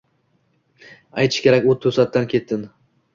Aytish 1.23 1.41
kerak 1.47 1.67
u 1.73 1.75
to‘dadan 1.83 2.25
kestin 2.33 2.65